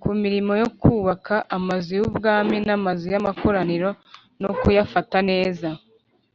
[0.00, 3.90] ku mirimo yo kubaka Amazu y Ubwami n Amazu y Amakoraniro
[4.42, 5.68] no kuyafata neza